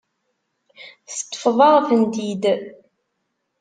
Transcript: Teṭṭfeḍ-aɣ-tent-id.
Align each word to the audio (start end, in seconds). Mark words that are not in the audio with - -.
Teṭṭfeḍ-aɣ-tent-id. 1.09 2.43